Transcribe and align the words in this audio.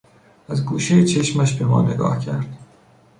از 0.49 0.65
گوشهی 0.65 1.05
چشمش 1.05 1.53
به 1.53 1.65
ما 1.65 1.81
نگاه 1.81 2.19
کرد. 2.19 2.57